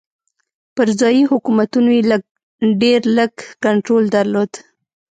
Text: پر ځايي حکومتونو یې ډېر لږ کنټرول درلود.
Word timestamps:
پر 0.75 0.87
ځايي 0.99 1.23
حکومتونو 1.31 1.89
یې 1.97 2.03
ډېر 2.81 2.99
لږ 3.17 3.31
کنټرول 3.65 4.03
درلود. 4.15 4.51